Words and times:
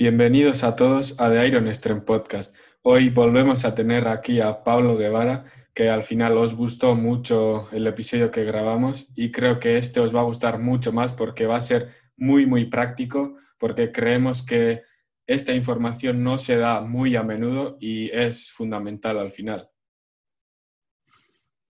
Bienvenidos 0.00 0.64
a 0.64 0.76
todos 0.76 1.14
a 1.20 1.28
The 1.28 1.46
Iron 1.46 1.74
Stream 1.74 2.06
Podcast. 2.06 2.56
Hoy 2.80 3.10
volvemos 3.10 3.66
a 3.66 3.74
tener 3.74 4.08
aquí 4.08 4.40
a 4.40 4.64
Pablo 4.64 4.96
Guevara, 4.96 5.44
que 5.74 5.90
al 5.90 6.04
final 6.04 6.38
os 6.38 6.54
gustó 6.54 6.94
mucho 6.94 7.68
el 7.70 7.86
episodio 7.86 8.30
que 8.30 8.44
grabamos 8.44 9.08
y 9.14 9.30
creo 9.30 9.60
que 9.60 9.76
este 9.76 10.00
os 10.00 10.16
va 10.16 10.20
a 10.20 10.24
gustar 10.24 10.58
mucho 10.58 10.90
más 10.90 11.12
porque 11.12 11.44
va 11.44 11.56
a 11.56 11.60
ser 11.60 11.94
muy, 12.16 12.46
muy 12.46 12.64
práctico, 12.64 13.36
porque 13.58 13.92
creemos 13.92 14.40
que 14.40 14.84
esta 15.26 15.52
información 15.52 16.24
no 16.24 16.38
se 16.38 16.56
da 16.56 16.80
muy 16.80 17.14
a 17.14 17.22
menudo 17.22 17.76
y 17.78 18.08
es 18.08 18.50
fundamental 18.50 19.18
al 19.18 19.30
final. 19.30 19.68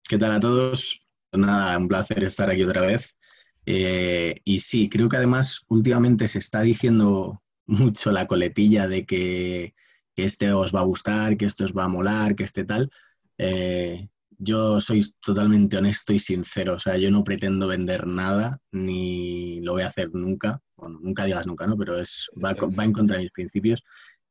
¿Qué 0.07 0.19
tal 0.19 0.33
a 0.33 0.39
todos? 0.39 1.01
Pues 1.31 1.43
nada, 1.43 1.75
un 1.75 1.87
placer 1.87 2.23
estar 2.23 2.47
aquí 2.47 2.61
otra 2.61 2.83
vez. 2.83 3.17
Eh, 3.65 4.35
y 4.43 4.59
sí, 4.59 4.87
creo 4.87 5.09
que 5.09 5.17
además 5.17 5.65
últimamente 5.67 6.27
se 6.27 6.37
está 6.37 6.61
diciendo 6.61 7.41
mucho 7.69 8.11
la 8.11 8.27
coletilla 8.27 8.87
de 8.87 9.05
que, 9.05 9.73
este 10.15 10.51
os 10.51 10.75
va 10.75 10.81
a 10.81 10.91
gustar, 10.91 11.37
que 11.37 11.45
esto 11.45 11.63
os 11.63 11.73
va 11.73 11.85
a 11.85 11.87
molar, 11.87 12.35
que 12.35 12.43
este 12.43 12.65
tal. 12.65 12.91
Eh, 13.37 14.09
yo 14.37 14.81
soy 14.81 15.01
totalmente 15.21 15.77
honesto 15.77 16.13
y 16.13 16.19
sincero, 16.19 16.75
o 16.75 16.79
sea, 16.79 16.97
yo 16.97 17.09
no 17.09 17.23
pretendo 17.23 17.67
vender 17.67 18.05
nada, 18.05 18.59
ni 18.71 19.61
lo 19.61 19.73
voy 19.73 19.83
a 19.83 19.87
hacer 19.87 20.09
nunca, 20.13 20.61
bueno, 20.75 20.99
nunca 21.01 21.23
digas 21.25 21.47
nunca, 21.47 21.67
¿no? 21.67 21.77
Pero 21.77 21.97
es, 21.97 22.29
va, 22.43 22.53
va 22.53 22.83
en 22.83 22.91
contra 22.91 23.17
de 23.17 23.23
mis 23.23 23.31
principios. 23.31 23.83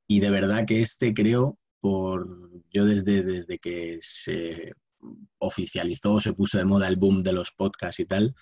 Y 0.07 0.21
de 0.21 0.31
verdad 0.31 0.67
que 0.67 0.83
este 0.83 1.15
creo, 1.15 1.59
por 1.81 2.51
yo 2.71 2.85
desde, 2.85 3.23
desde 3.23 3.59
que 3.59 3.99
se 4.01 4.73
oficializó, 5.39 6.21
se 6.21 6.35
puso 6.35 6.59
de 6.59 6.65
moda 6.65 6.89
el 6.89 6.97
boom 6.97 7.23
de 7.23 7.33
los 7.33 7.51
podcasts 7.53 8.01
y 8.01 8.07
tal, 8.07 8.35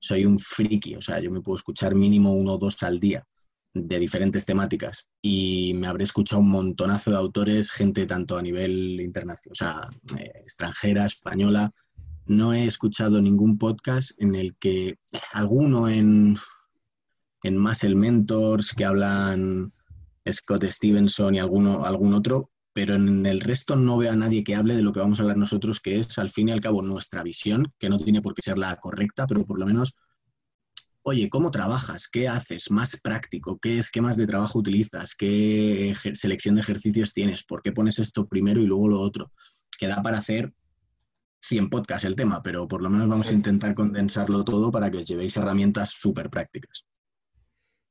soy 0.00 0.24
un 0.24 0.38
friki, 0.40 0.96
o 0.96 1.00
sea, 1.00 1.20
yo 1.20 1.30
me 1.30 1.42
puedo 1.42 1.56
escuchar 1.56 1.94
mínimo 1.94 2.32
uno 2.32 2.54
o 2.54 2.58
dos 2.58 2.82
al 2.82 2.98
día 2.98 3.24
de 3.86 3.98
diferentes 3.98 4.46
temáticas 4.46 5.08
y 5.22 5.74
me 5.74 5.86
habré 5.86 6.04
escuchado 6.04 6.40
un 6.40 6.50
montonazo 6.50 7.10
de 7.10 7.16
autores, 7.16 7.70
gente 7.70 8.06
tanto 8.06 8.36
a 8.36 8.42
nivel 8.42 9.00
internacional, 9.00 9.52
o 9.52 9.54
sea, 9.54 9.88
eh, 10.18 10.32
extranjera, 10.42 11.04
española. 11.04 11.72
No 12.26 12.52
he 12.52 12.66
escuchado 12.66 13.22
ningún 13.22 13.56
podcast 13.58 14.10
en 14.20 14.34
el 14.34 14.56
que 14.56 14.98
alguno 15.32 15.88
en, 15.88 16.36
en 17.42 17.58
Muscle 17.58 17.94
Mentors 17.94 18.74
que 18.74 18.84
hablan 18.84 19.72
Scott 20.30 20.64
Stevenson 20.64 21.34
y 21.34 21.38
alguno, 21.38 21.84
algún 21.84 22.12
otro, 22.12 22.50
pero 22.72 22.94
en 22.94 23.26
el 23.26 23.40
resto 23.40 23.76
no 23.76 23.96
veo 23.96 24.12
a 24.12 24.16
nadie 24.16 24.44
que 24.44 24.54
hable 24.54 24.76
de 24.76 24.82
lo 24.82 24.92
que 24.92 25.00
vamos 25.00 25.18
a 25.18 25.22
hablar 25.22 25.36
nosotros, 25.36 25.80
que 25.80 25.98
es 25.98 26.18
al 26.18 26.30
fin 26.30 26.48
y 26.48 26.52
al 26.52 26.60
cabo 26.60 26.82
nuestra 26.82 27.22
visión, 27.22 27.72
que 27.78 27.88
no 27.88 27.98
tiene 27.98 28.22
por 28.22 28.34
qué 28.34 28.42
ser 28.42 28.58
la 28.58 28.76
correcta, 28.76 29.26
pero 29.26 29.44
por 29.44 29.58
lo 29.58 29.66
menos 29.66 29.94
oye, 31.02 31.28
¿cómo 31.28 31.50
trabajas? 31.50 32.08
¿Qué 32.08 32.28
haces? 32.28 32.70
Más 32.70 33.00
práctico, 33.00 33.58
¿qué 33.58 33.78
esquemas 33.78 34.16
de 34.16 34.26
trabajo 34.26 34.58
utilizas? 34.58 35.14
¿Qué 35.14 35.94
selección 36.12 36.54
de 36.54 36.60
ejercicios 36.60 37.14
tienes? 37.14 37.44
¿Por 37.44 37.62
qué 37.62 37.72
pones 37.72 37.98
esto 37.98 38.26
primero 38.26 38.60
y 38.60 38.66
luego 38.66 38.88
lo 38.88 39.00
otro? 39.00 39.32
Queda 39.78 40.02
para 40.02 40.18
hacer 40.18 40.52
100 41.40 41.70
podcasts 41.70 42.04
el 42.04 42.16
tema, 42.16 42.42
pero 42.42 42.66
por 42.66 42.82
lo 42.82 42.90
menos 42.90 43.08
vamos 43.08 43.30
a 43.30 43.34
intentar 43.34 43.74
condensarlo 43.74 44.44
todo 44.44 44.70
para 44.70 44.90
que 44.90 44.98
os 44.98 45.06
llevéis 45.06 45.36
herramientas 45.36 45.90
súper 45.90 46.28
prácticas. 46.30 46.84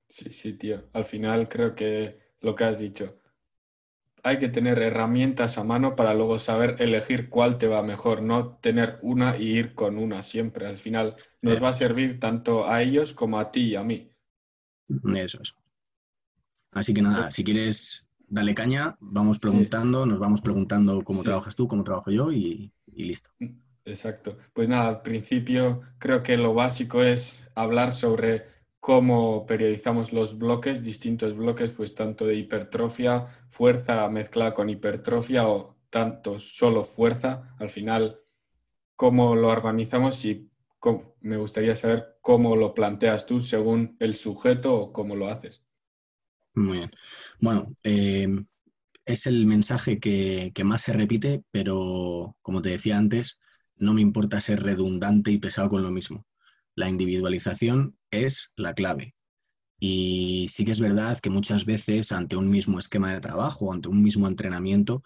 Sí, 0.09 0.31
sí, 0.31 0.53
tío. 0.53 0.89
Al 0.93 1.05
final 1.05 1.49
creo 1.49 1.75
que 1.75 2.19
lo 2.41 2.55
que 2.55 2.63
has 2.63 2.79
dicho, 2.79 3.19
hay 4.27 4.39
que 4.39 4.49
tener 4.49 4.79
herramientas 4.79 5.57
a 5.57 5.63
mano 5.63 5.95
para 5.95 6.13
luego 6.13 6.37
saber 6.39 6.75
elegir 6.79 7.29
cuál 7.29 7.57
te 7.57 7.67
va 7.67 7.81
mejor, 7.81 8.21
no 8.21 8.57
tener 8.57 8.99
una 9.01 9.37
y 9.37 9.57
ir 9.57 9.73
con 9.73 9.97
una 9.97 10.21
siempre. 10.21 10.67
Al 10.67 10.77
final 10.77 11.15
nos 11.41 11.63
va 11.63 11.69
a 11.69 11.73
servir 11.73 12.19
tanto 12.19 12.67
a 12.67 12.81
ellos 12.81 13.13
como 13.13 13.39
a 13.39 13.51
ti 13.51 13.61
y 13.61 13.75
a 13.75 13.83
mí. 13.83 14.11
Eso 15.15 15.41
es. 15.41 15.55
Así 16.71 16.93
que 16.93 17.01
nada, 17.01 17.31
si 17.31 17.43
quieres, 17.43 18.07
dale 18.27 18.53
caña, 18.53 18.97
vamos 18.99 19.39
preguntando, 19.39 20.05
nos 20.05 20.19
vamos 20.19 20.41
preguntando 20.41 21.03
cómo 21.03 21.23
trabajas 21.23 21.55
tú, 21.55 21.67
cómo 21.67 21.83
trabajo 21.83 22.11
yo 22.11 22.31
y, 22.31 22.71
y 22.93 23.03
listo. 23.03 23.31
Exacto. 23.85 24.37
Pues 24.53 24.67
nada, 24.67 24.89
al 24.89 25.01
principio 25.01 25.81
creo 25.97 26.21
que 26.21 26.35
lo 26.35 26.53
básico 26.53 27.01
es 27.01 27.43
hablar 27.55 27.93
sobre 27.93 28.56
cómo 28.79 29.45
periodizamos 29.45 30.13
los 30.13 30.37
bloques, 30.37 30.83
distintos 30.83 31.35
bloques, 31.35 31.73
pues 31.73 31.95
tanto 31.95 32.25
de 32.25 32.35
hipertrofia, 32.35 33.27
fuerza 33.49 34.07
mezclada 34.09 34.53
con 34.53 34.69
hipertrofia 34.69 35.47
o 35.47 35.77
tanto 35.89 36.39
solo 36.39 36.83
fuerza. 36.83 37.55
Al 37.59 37.69
final, 37.69 38.19
cómo 38.95 39.35
lo 39.35 39.49
organizamos 39.49 40.23
y 40.25 40.49
me 41.21 41.37
gustaría 41.37 41.75
saber 41.75 42.17
cómo 42.21 42.55
lo 42.55 42.73
planteas 42.73 43.25
tú 43.25 43.41
según 43.41 43.95
el 43.99 44.15
sujeto 44.15 44.75
o 44.75 44.93
cómo 44.93 45.15
lo 45.15 45.27
haces. 45.29 45.63
Muy 46.55 46.77
bien. 46.79 46.91
Bueno, 47.39 47.67
em, 47.83 48.45
es 49.05 49.27
el 49.27 49.45
mensaje 49.45 49.99
que, 49.99 50.51
que 50.55 50.63
más 50.63 50.81
se 50.81 50.93
repite, 50.93 51.43
pero 51.51 52.35
como 52.41 52.61
te 52.61 52.69
decía 52.69 52.97
antes, 52.97 53.39
no 53.75 53.93
me 53.93 54.01
importa 54.01 54.39
ser 54.39 54.63
redundante 54.63 55.31
y 55.31 55.37
pesado 55.37 55.69
con 55.69 55.83
lo 55.83 55.91
mismo. 55.91 56.25
La 56.77 56.87
individualización 56.87 57.97
es 58.11 58.53
la 58.55 58.73
clave. 58.73 59.15
Y 59.79 60.45
sí 60.47 60.63
que 60.63 60.71
es 60.71 60.79
verdad 60.79 61.19
que 61.19 61.31
muchas 61.31 61.65
veces 61.65 62.11
ante 62.11 62.37
un 62.37 62.49
mismo 62.49 62.77
esquema 62.77 63.13
de 63.13 63.19
trabajo, 63.19 63.73
ante 63.73 63.89
un 63.89 64.01
mismo 64.03 64.27
entrenamiento, 64.27 65.01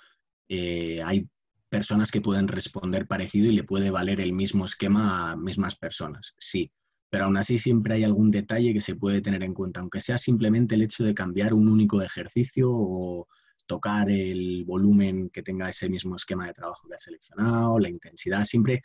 eh, 0.49 0.99
hay 1.03 1.29
personas 1.69 2.11
que 2.11 2.19
pueden 2.19 2.49
responder 2.49 3.07
parecido 3.07 3.49
y 3.49 3.55
le 3.55 3.63
puede 3.63 3.89
valer 3.89 4.19
el 4.19 4.33
mismo 4.33 4.65
esquema 4.65 5.31
a 5.31 5.37
mismas 5.37 5.77
personas, 5.77 6.35
sí. 6.37 6.69
Pero 7.09 7.25
aún 7.25 7.37
así 7.37 7.57
siempre 7.57 7.95
hay 7.95 8.03
algún 8.03 8.31
detalle 8.31 8.73
que 8.73 8.81
se 8.81 8.95
puede 8.95 9.21
tener 9.21 9.41
en 9.43 9.53
cuenta, 9.53 9.79
aunque 9.79 10.01
sea 10.01 10.17
simplemente 10.17 10.75
el 10.75 10.81
hecho 10.81 11.05
de 11.05 11.13
cambiar 11.13 11.53
un 11.53 11.69
único 11.69 12.01
ejercicio 12.01 12.69
o 12.69 13.27
tocar 13.65 14.11
el 14.11 14.65
volumen 14.65 15.29
que 15.29 15.41
tenga 15.41 15.69
ese 15.69 15.87
mismo 15.87 16.17
esquema 16.17 16.47
de 16.47 16.53
trabajo 16.53 16.89
que 16.89 16.95
has 16.95 17.03
seleccionado, 17.03 17.79
la 17.79 17.87
intensidad, 17.87 18.43
siempre 18.43 18.81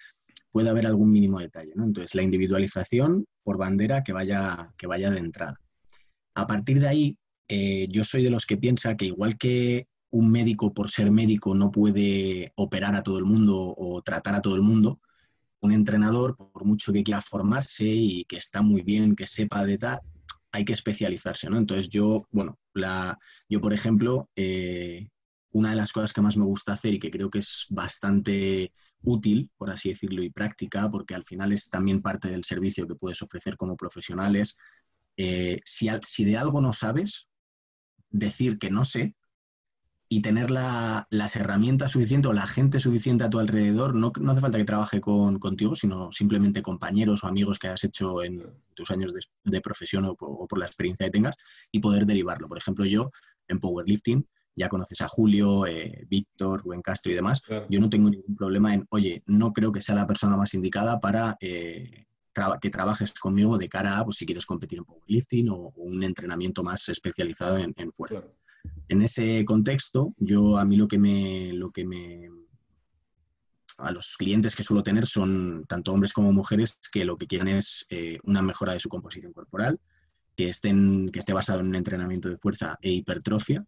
puede 0.57 0.71
haber 0.71 0.87
algún 0.87 1.11
mínimo 1.11 1.39
detalle. 1.39 1.73
¿no? 1.75 1.85
Entonces, 1.85 2.15
la 2.15 2.23
individualización 2.23 3.27
por 3.45 3.59
bandera 3.59 4.03
que 4.03 4.15
vaya, 4.15 4.73
que 4.79 4.87
vaya 4.87 5.11
de 5.11 5.19
entrada. 5.19 5.61
A 6.35 6.47
partir 6.47 6.81
de 6.81 6.89
ahí, 6.89 7.19
eh, 7.47 7.87
yo 7.91 8.05
soy 8.05 8.23
de 8.23 8.31
los 8.31 8.47
que 8.47 8.57
piensa 8.57 8.97
que 8.97 9.05
igual 9.05 9.37
que 9.37 9.87
un 10.09 10.31
médico 10.31 10.73
por 10.73 10.89
ser 10.89 11.11
médico 11.11 11.55
no 11.55 11.71
puede 11.71 12.55
operar 12.55 12.95
a 12.95 13.03
todo 13.03 13.19
el 13.19 13.27
mundo 13.27 13.75
o 13.77 14.01
tratar 14.01 14.35
a 14.35 14.41
todo 14.41 14.55
el 14.55 14.63
mundo, 14.63 14.99
un 15.61 15.73
entrenador, 15.73 16.39
por 16.39 16.65
mucho 16.65 16.91
que 16.91 17.05
quiera 17.05 17.21
formarse 17.21 17.87
y 17.87 18.25
que 18.25 18.39
está 18.39 18.63
muy 18.63 18.81
bien, 18.81 19.15
que 19.15 19.27
sepa 19.27 19.63
de 19.63 19.77
tal, 19.77 20.01
hay 20.53 20.65
que 20.65 20.73
especializarse, 20.73 21.51
¿no? 21.51 21.59
Entonces 21.59 21.91
yo, 21.91 22.27
bueno, 22.31 22.59
la, 22.73 23.19
yo 23.47 23.61
por 23.61 23.75
ejemplo, 23.75 24.31
eh, 24.35 25.07
una 25.53 25.71
de 25.71 25.77
las 25.77 25.93
cosas 25.93 26.13
que 26.13 26.21
más 26.21 26.37
me 26.37 26.45
gusta 26.45 26.73
hacer 26.73 26.95
y 26.95 26.99
que 26.99 27.11
creo 27.11 27.31
que 27.31 27.39
es 27.39 27.67
bastante 27.71 28.73
útil, 29.03 29.51
por 29.57 29.71
así 29.71 29.91
decirlo, 29.91 30.23
y 30.23 30.31
práctica, 30.31 30.89
porque 30.91 31.15
al 31.15 31.23
final 31.23 31.53
es 31.53 31.69
también 31.71 32.03
parte 32.03 32.29
del 32.29 32.45
servicio 32.45 32.87
que 32.87 32.95
puedes 32.95 33.23
ofrecer 33.23 33.57
como 33.57 33.77
profesionales. 33.77 34.59
Eh, 35.17 35.61
si, 35.65 35.89
si, 36.03 36.25
de 36.25 36.37
algo 36.37 36.61
no 36.61 36.73
sabes, 36.73 37.29
decir 38.11 38.59
que 38.59 38.71
no 38.71 38.85
sé 38.85 39.15
y 40.09 40.23
tener 40.23 40.51
las 40.53 41.37
herramientas 41.37 41.91
suficientes 41.93 42.31
o 42.31 42.33
la 42.33 42.47
gente 42.47 42.79
suficiente 42.79 43.25
a 43.25 43.31
tu 43.31 43.41
alrededor, 43.41 43.95
no, 43.97 44.13
no 44.21 44.33
hace 44.33 44.41
falta 44.41 44.59
que 44.59 44.65
trabaje 44.65 45.01
con, 45.01 45.41
contigo, 45.41 45.75
sino 45.75 46.13
simplemente 46.13 46.63
compañeros 46.63 47.25
o 47.25 47.27
amigos 47.27 47.59
que 47.59 47.69
has 47.69 47.83
hecho 47.83 48.23
en 48.23 48.45
tus 48.75 48.91
años 48.93 49.13
de, 49.43 49.61
profesión 49.61 50.05
o 50.05 50.15
por, 50.15 50.59
la 50.59 50.67
experiencia 50.67 51.07
que 51.07 51.11
tengas 51.11 51.37
y 51.73 51.81
poder 51.81 52.07
derivarlo. 52.07 52.47
Por 52.47 52.59
ejemplo, 52.59 52.85
yo 52.85 53.11
en 53.49 53.59
powerlifting 53.59 54.25
ya 54.57 54.69
conoces 54.69 55.03
a 55.03 55.09
Julio, 55.09 55.67
eh, 55.67 56.07
Víctor, 56.09 56.63
Rubén 56.63 56.81
Castro 56.81 57.13
y 57.13 57.15
demás, 57.15 57.43
yo 57.69 57.79
no 57.79 57.91
tengo 57.91 58.09
ningún 58.09 58.35
problema 58.35 58.75
en, 58.75 58.87
oye, 58.91 59.23
no 59.27 59.53
creo 59.53 59.71
que 59.71 59.83
sea 59.83 59.95
la 59.95 60.07
persona 60.07 60.37
más 60.37 60.55
indicada 60.55 60.99
para 60.99 61.37
eh, 61.41 62.07
que 62.61 62.71
trabajes 62.71 63.13
conmigo 63.15 63.57
de 63.59 63.69
cara 63.69 63.99
a, 63.99 64.05
pues, 64.05 64.17
si 64.17 64.27
quieres 64.27 64.47
competir 64.47 64.79
en 64.79 64.85
powerlifting 64.85 65.51
o, 65.51 65.73
un 65.77 66.03
entrenamiento 66.03 66.63
más 66.63 66.89
especializado 66.89 67.59
en, 67.59 67.93
fuerza. 67.93 68.25
En 68.89 69.03
ese 69.03 69.45
contexto, 69.45 70.15
yo 70.19 70.59
a 70.59 70.65
mí 70.65 70.77
lo 70.77 70.89
que 70.89 70.99
me, 70.99 71.53
lo 71.53 71.71
que 71.71 71.85
me 71.85 72.29
a 73.79 73.93
los 73.93 74.17
clientes 74.17 74.57
que 74.57 74.63
suelo 74.63 74.83
tener 74.83 75.07
son 75.07 75.65
tanto 75.69 75.93
hombres 75.93 76.13
como 76.13 76.33
mujeres 76.33 76.79
que 76.91 77.05
lo 77.05 77.17
que 77.17 77.27
quieren 77.27 77.49
es 77.49 77.87
eh, 77.91 78.19
una 78.25 78.41
mejora 78.41 78.73
de 78.73 78.81
su 78.81 78.89
composición 78.89 79.35
corporal, 79.35 79.79
que, 80.35 80.49
estén, 80.49 81.11
que 81.11 81.19
esté 81.19 81.33
basado 81.33 81.61
en 81.61 81.69
un 81.69 81.77
entrenamiento 81.77 82.29
de 82.29 82.39
fuerza 82.39 82.79
e 82.81 82.91
hipertrofia 82.93 83.65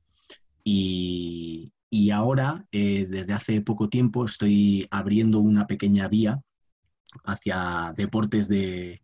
y, 1.90 2.10
ahora, 2.10 2.66
eh, 2.72 3.06
desde 3.08 3.32
hace 3.32 3.60
poco 3.60 3.88
tiempo, 3.88 4.24
estoy 4.24 4.86
abriendo 4.90 5.40
una 5.40 5.66
pequeña 5.66 6.08
vía 6.08 6.40
hacia 7.24 7.92
deportes 7.96 8.48
de 8.48 9.00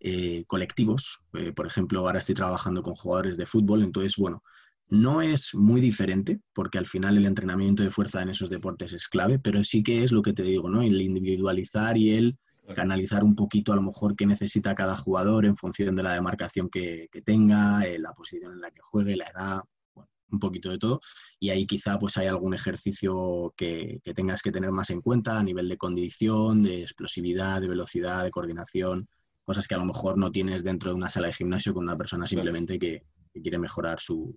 eh, 0.00 0.44
colectivos. 0.46 1.24
Eh, 1.34 1.52
por 1.52 1.66
ejemplo, 1.66 2.00
ahora 2.00 2.18
estoy 2.18 2.34
trabajando 2.34 2.82
con 2.82 2.94
jugadores 2.94 3.36
de 3.36 3.46
fútbol, 3.46 3.82
entonces, 3.82 4.16
bueno, 4.16 4.42
no 4.88 5.20
es 5.20 5.54
muy 5.54 5.80
diferente, 5.80 6.40
porque 6.54 6.78
al 6.78 6.86
final 6.86 7.16
el 7.16 7.26
entrenamiento 7.26 7.82
de 7.82 7.90
fuerza 7.90 8.22
en 8.22 8.30
esos 8.30 8.48
deportes 8.48 8.92
es 8.92 9.08
clave, 9.08 9.38
pero 9.38 9.62
sí 9.62 9.82
que 9.82 10.02
es 10.02 10.12
lo 10.12 10.22
que 10.22 10.32
te 10.32 10.42
digo, 10.42 10.70
¿no? 10.70 10.82
El 10.82 11.00
individualizar 11.02 11.96
y 11.98 12.10
el 12.14 12.38
canalizar 12.74 13.24
un 13.24 13.34
poquito 13.34 13.72
a 13.72 13.76
lo 13.76 13.82
mejor 13.82 14.14
qué 14.14 14.26
necesita 14.26 14.74
cada 14.74 14.96
jugador 14.96 15.46
en 15.46 15.56
función 15.56 15.96
de 15.96 16.02
la 16.02 16.12
demarcación 16.12 16.68
que, 16.68 17.08
que 17.10 17.22
tenga, 17.22 17.82
la 17.98 18.12
posición 18.12 18.52
en 18.52 18.60
la 18.60 18.70
que 18.70 18.80
juegue, 18.82 19.16
la 19.16 19.26
edad, 19.26 19.60
un 20.30 20.38
poquito 20.38 20.70
de 20.70 20.78
todo. 20.78 21.00
Y 21.38 21.50
ahí 21.50 21.66
quizá 21.66 21.98
pues 21.98 22.16
hay 22.16 22.26
algún 22.26 22.54
ejercicio 22.54 23.52
que, 23.56 24.00
tengas 24.14 24.42
que 24.42 24.52
tener 24.52 24.70
más 24.70 24.90
en 24.90 25.00
cuenta 25.00 25.38
a 25.38 25.42
nivel 25.42 25.68
de 25.68 25.76
condición, 25.76 26.62
de 26.62 26.82
explosividad, 26.82 27.60
de 27.60 27.68
velocidad, 27.68 28.24
de 28.24 28.30
coordinación, 28.30 29.08
cosas 29.44 29.66
que 29.66 29.74
a 29.74 29.78
lo 29.78 29.84
mejor 29.84 30.18
no 30.18 30.30
tienes 30.30 30.64
dentro 30.64 30.90
de 30.90 30.96
una 30.96 31.08
sala 31.08 31.28
de 31.28 31.32
gimnasio 31.32 31.72
con 31.72 31.84
una 31.84 31.96
persona 31.96 32.26
simplemente 32.26 32.78
que, 32.78 33.02
quiere 33.40 33.58
mejorar 33.58 34.00
su, 34.00 34.36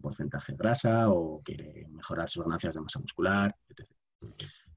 porcentaje 0.00 0.52
de 0.52 0.58
grasa 0.58 1.10
o 1.10 1.42
quiere 1.42 1.88
mejorar 1.90 2.30
sus 2.30 2.44
ganancias 2.44 2.74
de 2.74 2.80
masa 2.80 3.00
muscular, 3.00 3.54
etc. 3.68 3.88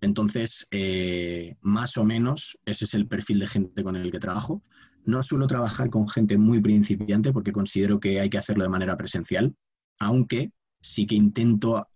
Entonces, 0.01 0.67
eh, 0.71 1.55
más 1.61 1.97
o 1.97 2.03
menos, 2.03 2.57
ese 2.65 2.85
es 2.85 2.95
el 2.95 3.07
perfil 3.07 3.39
de 3.39 3.47
gente 3.47 3.83
con 3.83 3.95
el 3.95 4.11
que 4.11 4.17
trabajo. 4.17 4.63
No 5.05 5.21
suelo 5.21 5.45
trabajar 5.45 5.91
con 5.91 6.07
gente 6.07 6.39
muy 6.39 6.59
principiante 6.59 7.31
porque 7.31 7.51
considero 7.51 7.99
que 7.99 8.19
hay 8.19 8.29
que 8.29 8.39
hacerlo 8.39 8.63
de 8.63 8.69
manera 8.69 8.97
presencial, 8.97 9.55
aunque 10.01 10.51
sí 10.79 11.05
que 11.05 11.15
intento 11.15 11.87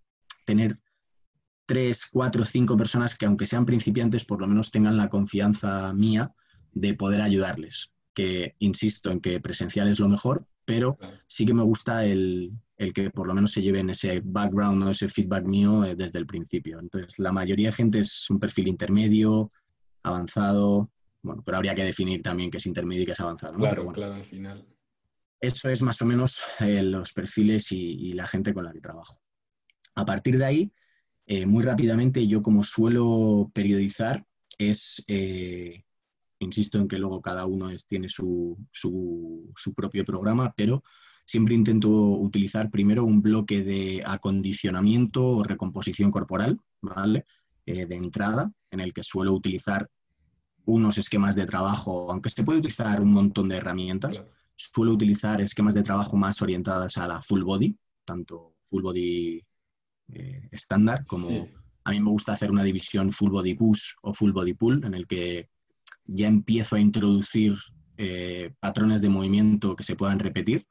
tener 0.45 0.79
tres, 1.65 2.07
cuatro, 2.11 2.45
cinco 2.45 2.77
personas 2.77 3.17
que 3.17 3.25
aunque 3.25 3.47
sean 3.47 3.65
principiantes, 3.65 4.25
por 4.25 4.39
lo 4.39 4.47
menos 4.47 4.71
tengan 4.71 4.95
la 4.95 5.09
confianza 5.09 5.91
mía 5.93 6.31
de 6.71 6.93
poder 6.93 7.21
ayudarles. 7.21 7.91
Que 8.13 8.55
insisto 8.59 9.09
en 9.11 9.19
que 9.19 9.41
presencial 9.41 9.87
es 9.87 9.99
lo 9.99 10.07
mejor, 10.07 10.47
pero 10.65 10.97
sí 11.25 11.47
que 11.47 11.55
me 11.55 11.63
gusta 11.63 12.05
el, 12.05 12.53
que 12.93 13.09
por 13.09 13.27
lo 13.27 13.33
menos 13.33 13.51
se 13.51 13.63
lleven 13.63 13.89
ese 13.89 14.21
background 14.23 14.83
o 14.83 14.91
ese 14.91 15.07
feedback 15.07 15.45
mío 15.45 15.83
eh, 15.83 15.95
desde 15.95 16.19
el 16.19 16.27
principio. 16.27 16.79
Entonces, 16.79 17.17
la 17.17 17.31
mayoría 17.31 17.69
de 17.69 17.75
gente 17.75 17.99
es 18.01 18.29
un 18.29 18.39
perfil 18.39 18.67
intermedio, 18.67 19.49
avanzado, 20.03 20.91
bueno, 21.23 21.41
pero 21.43 21.57
habría 21.57 21.73
que 21.73 21.83
definir 21.83 22.21
también 22.21 22.51
qué 22.51 22.57
es 22.57 22.67
intermedio 22.67 23.01
y 23.01 23.05
qué 23.07 23.13
es 23.13 23.19
avanzado. 23.19 23.57
Claro, 23.57 23.91
claro, 23.91 24.13
al 24.13 24.25
final. 24.25 24.63
Eso 25.39 25.69
es 25.69 25.81
más 25.81 26.01
o 26.01 26.05
menos 26.05 26.43
eh, 26.59 26.81
los 26.81 27.13
perfiles 27.13 27.71
y, 27.71 28.13
la 28.13 28.27
gente 28.27 28.53
con 28.53 28.63
la 28.63 28.73
que 28.73 28.81
trabajo. 28.81 29.19
A 29.95 30.05
partir 30.05 30.37
de 30.37 30.45
ahí, 30.45 30.73
eh, 31.25 31.45
muy 31.45 31.63
rápidamente, 31.63 32.25
yo 32.27 32.41
como 32.41 32.63
suelo 32.63 33.51
periodizar, 33.53 34.25
es, 34.57 35.03
eh, 35.07 35.83
insisto 36.39 36.77
en 36.79 36.87
que 36.87 36.97
luego 36.97 37.21
cada 37.21 37.45
uno 37.45 37.69
tiene 37.87 38.07
su, 38.09 38.57
propio 39.75 40.05
programa, 40.05 40.53
pero 40.55 40.83
siempre 41.25 41.55
intento 41.55 41.89
utilizar 41.89 42.69
primero 42.69 43.03
un 43.03 43.21
bloque 43.21 43.63
de 43.63 44.01
acondicionamiento 44.05 45.25
o 45.25 45.43
recomposición 45.43 46.11
corporal, 46.11 46.59
¿vale? 46.81 47.25
de 47.65 47.95
entrada, 47.95 48.51
en 48.69 48.79
el 48.79 48.93
que 48.93 49.01
suelo 49.01 49.33
utilizar 49.33 49.89
unos 50.65 50.99
esquemas 50.99 51.35
de 51.35 51.47
trabajo, 51.47 52.11
aunque 52.11 52.29
se 52.29 52.43
puede 52.43 52.59
utilizar 52.59 53.01
un 53.01 53.11
montón 53.11 53.49
de 53.49 53.57
herramientas, 53.57 54.21
suelo 54.55 54.93
utilizar 54.93 55.41
esquemas 55.41 55.73
de 55.73 55.83
trabajo 55.83 56.17
más 56.17 56.41
orientadas 56.41 56.97
a 56.97 57.07
la 57.07 57.21
full 57.21 57.43
body, 57.43 57.77
tanto 58.05 58.55
full 58.69 58.81
body 58.81 59.45
eh, 60.13 60.49
estándar 60.51 61.05
como 61.05 61.47
a 61.83 61.91
mí 61.91 61.99
me 61.99 62.09
gusta 62.09 62.33
hacer 62.33 62.51
una 62.51 62.63
división 62.63 63.11
full 63.11 63.31
body 63.31 63.53
push 63.53 63.93
o 64.01 64.13
full 64.13 64.31
body 64.31 64.53
pull, 64.53 64.83
en 64.83 64.95
el 64.95 65.05
que 65.05 65.49
ya 66.05 66.27
empiezo 66.27 66.75
a 66.75 66.79
introducir 66.79 67.55
eh, 67.97 68.53
patrones 68.59 69.01
de 69.01 69.09
movimiento 69.09 69.75
que 69.75 69.83
se 69.83 69.95
puedan 69.95 70.19
repetir 70.19 70.65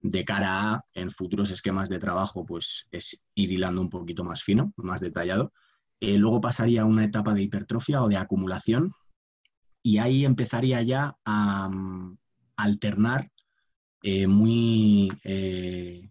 de 0.00 0.24
cara 0.24 0.72
a 0.72 0.84
en 0.94 1.10
futuros 1.10 1.50
esquemas 1.50 1.88
de 1.88 1.98
trabajo, 1.98 2.46
pues 2.46 2.88
es 2.90 3.24
ir 3.34 3.52
hilando 3.52 3.82
un 3.82 3.90
poquito 3.90 4.24
más 4.24 4.42
fino, 4.42 4.72
más 4.76 5.00
detallado. 5.00 5.52
Eh, 6.00 6.18
luego 6.18 6.40
pasaría 6.40 6.82
a 6.82 6.86
una 6.86 7.04
etapa 7.04 7.34
de 7.34 7.42
hipertrofia 7.42 8.02
o 8.02 8.08
de 8.08 8.16
acumulación 8.16 8.92
y 9.82 9.98
ahí 9.98 10.24
empezaría 10.24 10.82
ya 10.82 11.16
a 11.24 11.68
mm, 11.68 12.18
alternar 12.56 13.30
eh, 14.02 14.26
muy 14.26 15.12
eh, 15.24 16.08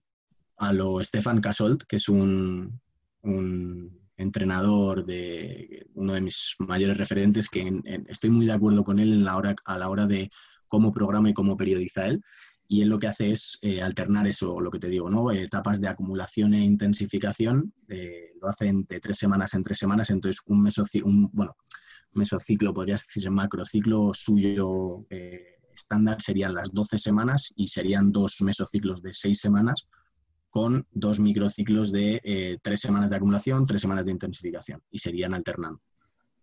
a 0.58 0.74
lo 0.74 1.04
Stefan 1.04 1.42
Casolt, 1.42 1.84
que 1.84 1.96
es 1.98 2.10
un, 2.10 2.82
entrenador 4.18 5.06
de 5.06 5.88
uno 5.94 6.14
de 6.14 6.22
mis 6.22 6.56
mayores 6.60 6.98
referentes, 6.98 7.50
que 7.50 7.82
estoy 8.08 8.30
muy 8.30 8.46
de 8.46 8.54
acuerdo 8.54 8.84
con 8.84 9.00
él 9.00 9.28
a 9.28 9.78
la 9.78 9.90
hora 9.90 10.06
de 10.06 10.30
cómo 10.68 10.92
programa 10.92 11.30
y 11.30 11.34
cómo 11.34 11.58
periodiza 11.58 12.08
él 12.08 12.22
y 12.68 12.82
él 12.82 12.90
lo 12.90 13.00
que 13.00 13.08
hace 13.08 13.32
es 13.32 13.60
eh, 13.62 13.82
alternar 13.82 14.28
eso, 14.28 14.60
lo 14.60 14.72
que 14.72 14.80
te 14.80 14.90
digo, 14.90 15.10
¿no? 15.10 15.32
Etapas 15.32 15.82
de 15.82 15.88
acumulación 15.88 16.54
e 16.54 16.64
intensificación, 16.64 17.74
lo 18.42 18.48
hace 18.48 18.72
de 18.88 19.00
tres 19.00 19.18
semanas 19.18 19.54
en 19.54 19.64
tres 19.64 19.78
semanas, 19.78 20.10
entonces 20.10 20.42
un, 20.48 20.64
mesociclo, 20.64 21.08
un 21.08 21.30
bueno, 21.32 21.54
mesociclo, 22.12 22.74
podrías 22.74 23.06
decir 23.08 23.30
macrociclo 23.32 24.12
suyo 24.14 25.06
estándar 25.76 26.22
serían 26.22 26.54
las 26.54 26.74
12 26.74 26.98
semanas 26.98 27.54
y 27.56 27.68
serían 27.68 28.12
dos 28.12 28.42
mesociclos 28.42 29.02
de 29.02 29.14
seis 29.14 29.40
semanas 29.40 29.88
con 30.50 30.88
dos 30.92 31.20
microciclos 31.20 31.92
de 31.92 32.60
tres 32.64 32.80
semanas 32.80 33.10
de 33.10 33.18
acumulación, 33.18 33.66
tres 33.66 33.82
semanas 33.82 34.06
de 34.06 34.14
intensificación 34.14 34.82
y 34.90 35.00
serían 35.00 35.34
alternando. 35.34 35.82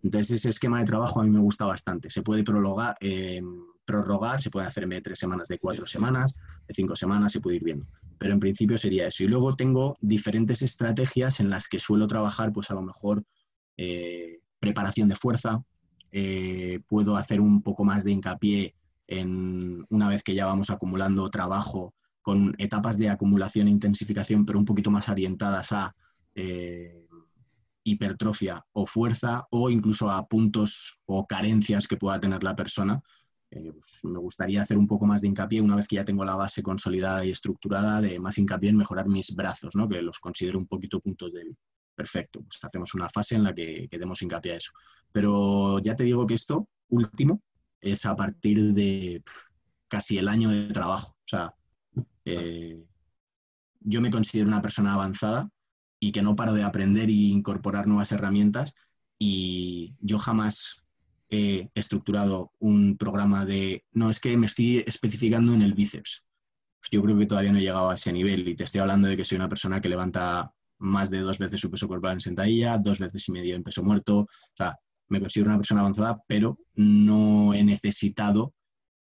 Entonces 0.02 0.32
ese 0.32 0.50
esquema 0.50 0.80
de 0.80 0.84
trabajo 0.84 1.20
a 1.20 1.24
mí 1.24 1.30
me 1.30 1.38
gusta 1.38 1.64
bastante. 1.64 2.10
Se 2.10 2.22
puede 2.22 2.44
prologar 2.44 2.96
prorrogar, 3.84 4.40
se 4.40 4.50
puede 4.50 4.66
hacer 4.66 4.84
en 4.84 4.90
vez 4.90 4.98
de 4.98 5.02
tres 5.02 5.18
semanas, 5.18 5.48
de 5.48 5.58
cuatro 5.58 5.86
semanas, 5.86 6.34
de 6.66 6.74
cinco 6.74 6.96
semanas, 6.96 7.32
se 7.32 7.40
puede 7.40 7.56
ir 7.56 7.64
viendo. 7.64 7.86
Pero 8.18 8.32
en 8.32 8.40
principio 8.40 8.78
sería 8.78 9.06
eso. 9.06 9.24
Y 9.24 9.28
luego 9.28 9.56
tengo 9.56 9.96
diferentes 10.00 10.62
estrategias 10.62 11.40
en 11.40 11.50
las 11.50 11.68
que 11.68 11.78
suelo 11.78 12.06
trabajar, 12.06 12.52
pues 12.52 12.70
a 12.70 12.74
lo 12.74 12.82
mejor 12.82 13.24
eh, 13.76 14.40
preparación 14.60 15.08
de 15.08 15.16
fuerza, 15.16 15.62
eh, 16.12 16.80
puedo 16.86 17.16
hacer 17.16 17.40
un 17.40 17.62
poco 17.62 17.84
más 17.84 18.04
de 18.04 18.12
hincapié 18.12 18.74
en 19.20 19.84
una 19.90 20.08
vez 20.08 20.22
que 20.22 20.34
ya 20.34 20.46
vamos 20.46 20.70
acumulando 20.70 21.30
trabajo 21.30 21.94
con 22.20 22.54
etapas 22.58 22.98
de 22.98 23.10
acumulación 23.10 23.68
e 23.68 23.70
intensificación, 23.70 24.44
pero 24.44 24.58
un 24.58 24.64
poquito 24.64 24.90
más 24.90 25.08
orientadas 25.08 25.72
a 25.72 25.94
eh, 26.34 27.06
hipertrofia 27.84 28.64
o 28.72 28.86
fuerza 28.86 29.46
o 29.50 29.70
incluso 29.70 30.10
a 30.10 30.26
puntos 30.26 31.02
o 31.06 31.26
carencias 31.26 31.88
que 31.88 31.96
pueda 31.96 32.20
tener 32.20 32.44
la 32.44 32.54
persona 32.54 33.02
eh, 33.54 33.70
pues, 33.70 34.00
me 34.04 34.18
gustaría 34.18 34.62
hacer 34.62 34.78
un 34.78 34.86
poco 34.86 35.04
más 35.04 35.20
de 35.20 35.28
hincapié 35.28 35.60
una 35.60 35.76
vez 35.76 35.86
que 35.86 35.96
ya 35.96 36.04
tengo 36.06 36.24
la 36.24 36.36
base 36.36 36.62
consolidada 36.62 37.22
y 37.22 37.30
estructurada, 37.30 38.00
de 38.00 38.18
más 38.18 38.38
hincapié 38.38 38.70
en 38.70 38.78
mejorar 38.78 39.08
mis 39.08 39.34
brazos, 39.36 39.76
¿no? 39.76 39.86
que 39.86 40.00
los 40.00 40.18
considero 40.20 40.58
un 40.58 40.66
poquito 40.66 41.00
puntos 41.00 41.34
del 41.34 41.54
perfecto. 41.94 42.40
Pues 42.40 42.58
hacemos 42.62 42.94
una 42.94 43.10
fase 43.10 43.34
en 43.34 43.44
la 43.44 43.54
que, 43.54 43.88
demos 43.90 44.22
hincapié 44.22 44.54
a 44.54 44.56
eso. 44.56 44.72
Pero 45.12 45.78
ya 45.80 45.94
te 45.94 46.04
digo 46.04 46.26
que 46.26 46.32
esto 46.32 46.66
último 46.88 47.42
es 47.82 48.06
a 48.06 48.16
partir 48.16 48.72
de 48.72 49.22
casi 49.88 50.16
el 50.16 50.28
año 50.28 50.48
de 50.48 50.68
trabajo. 50.68 51.10
O 51.10 51.28
sea, 51.28 51.54
eh, 52.24 52.82
yo 53.80 54.00
me 54.00 54.10
considero 54.10 54.48
una 54.48 54.62
persona 54.62 54.94
avanzada 54.94 55.50
y 56.00 56.12
que 56.12 56.22
no 56.22 56.36
paro 56.36 56.54
de 56.54 56.62
aprender 56.62 57.08
e 57.08 57.12
incorporar 57.12 57.86
nuevas 57.86 58.12
herramientas 58.12 58.74
y 59.18 59.94
yo 60.00 60.18
jamás 60.18 60.76
he 61.28 61.70
estructurado 61.74 62.52
un 62.58 62.96
programa 62.96 63.44
de, 63.44 63.84
no, 63.92 64.10
es 64.10 64.20
que 64.20 64.36
me 64.36 64.46
estoy 64.46 64.78
especificando 64.86 65.54
en 65.54 65.62
el 65.62 65.74
bíceps. 65.74 66.24
Pues 66.78 66.90
yo 66.90 67.02
creo 67.02 67.16
que 67.16 67.26
todavía 67.26 67.52
no 67.52 67.58
he 67.58 67.62
llegado 67.62 67.90
a 67.90 67.94
ese 67.94 68.12
nivel 68.12 68.48
y 68.48 68.56
te 68.56 68.64
estoy 68.64 68.80
hablando 68.80 69.08
de 69.08 69.16
que 69.16 69.24
soy 69.24 69.36
una 69.36 69.48
persona 69.48 69.80
que 69.80 69.88
levanta 69.88 70.52
más 70.78 71.10
de 71.10 71.20
dos 71.20 71.38
veces 71.38 71.60
su 71.60 71.70
peso 71.70 71.88
corporal 71.88 72.14
en 72.14 72.20
sentadilla, 72.20 72.78
dos 72.78 72.98
veces 72.98 73.28
y 73.28 73.32
medio 73.32 73.54
en 73.54 73.62
peso 73.62 73.82
muerto. 73.82 74.20
O 74.20 74.28
sea, 74.56 74.76
me 75.12 75.20
considero 75.20 75.50
una 75.50 75.58
persona 75.58 75.80
avanzada, 75.82 76.22
pero 76.26 76.58
no 76.74 77.52
he 77.52 77.62
necesitado, 77.62 78.54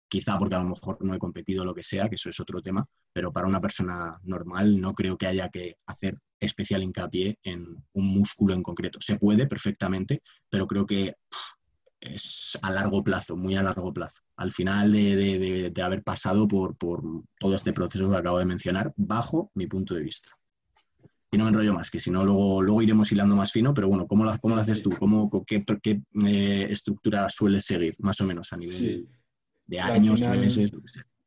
quizá 0.10 0.40
porque 0.40 0.56
a 0.56 0.64
lo 0.64 0.70
mejor 0.70 0.98
no 1.02 1.14
he 1.14 1.20
competido 1.20 1.64
lo 1.64 1.76
que 1.76 1.84
sea, 1.84 2.10
que 2.10 2.16
eso 2.16 2.30
es 2.30 2.40
otro 2.40 2.62
tema, 2.64 2.84
pero 3.14 3.32
para 3.32 3.48
una 3.48 3.62
persona 3.62 4.20
normal 4.24 4.82
no 4.82 4.94
creo 4.96 5.18
que 5.18 5.28
haya 5.28 5.50
que 5.50 5.76
hacer 5.86 6.18
especial 6.40 6.82
hincapié 6.82 7.38
en 7.44 7.64
un 7.94 8.08
músculo 8.08 8.56
en 8.56 8.64
concreto. 8.64 9.00
Se 9.02 9.20
puede 9.20 9.46
perfectamente, 9.46 10.24
pero 10.50 10.66
creo 10.66 10.88
que 10.88 11.16
es 12.02 12.58
a 12.64 12.72
largo 12.72 13.04
plazo, 13.04 13.36
muy 13.36 13.56
a 13.56 13.62
largo 13.62 13.94
plazo. 13.94 14.22
Al 14.38 14.52
final 14.52 14.92
de, 14.92 15.72
haber 15.84 16.02
pasado 16.04 16.48
por, 16.48 16.76
todo 16.76 17.56
este 17.56 17.74
proceso 17.74 18.10
que 18.10 18.18
acabo 18.18 18.40
de 18.40 18.46
mencionar, 18.46 18.94
bajo 18.96 19.52
mi 19.54 19.68
punto 19.68 19.94
de 19.94 20.02
vista. 20.02 20.32
Y 21.32 21.38
no 21.38 21.44
me 21.44 21.50
enrollo 21.50 21.74
más, 21.74 21.92
que 21.92 22.00
si 22.00 22.10
no, 22.10 22.26
luego, 22.26 22.62
luego 22.62 22.82
iremos 22.82 23.12
hilando 23.12 23.36
más 23.36 23.52
fino, 23.52 23.74
pero 23.74 23.88
bueno, 23.88 24.08
¿cómo 24.08 24.24
lo, 24.24 24.38
cómo 24.40 24.56
lo 24.56 24.62
haces 24.62 24.82
tú? 24.82 24.90
¿Cómo, 24.98 25.30
¿Qué, 25.46 25.64
qué 25.82 26.02
eh, 26.26 26.68
estructura 26.72 27.30
sueles 27.30 27.66
seguir, 27.66 27.96
más 28.00 28.20
o 28.22 28.26
menos, 28.26 28.52
a 28.52 28.58
nivel 28.58 29.08
de 29.68 29.80
años, 29.80 30.22
meses? 30.28 30.72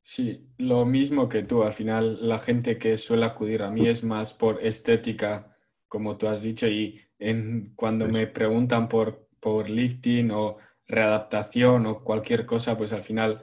Sí, 0.01 0.45
lo 0.59 0.85
mismo 0.85 1.29
que 1.29 1.45
tú. 1.45 1.63
Al 1.63 1.73
final, 1.73 2.29
la 2.29 2.39
gente 2.39 2.79
que 2.79 2.97
suele 2.97 3.27
acudir 3.27 3.63
a 3.63 3.71
mí 3.71 3.87
es 3.87 4.03
más 4.03 4.33
por 4.33 4.61
estética, 4.65 5.57
como 5.87 6.17
tú 6.17 6.27
has 6.27 6.43
dicho, 6.43 6.67
y 6.67 7.01
en, 7.21 7.73
cuando 7.77 8.09
me 8.09 8.27
preguntan 8.27 8.89
por 8.89 9.29
por 9.43 9.69
lifting 9.69 10.31
o 10.31 10.59
readaptación 10.87 11.87
o 11.87 12.05
cualquier 12.05 12.47
cosa, 12.47 12.79
pues 12.79 12.93
al 12.93 13.03
final 13.03 13.43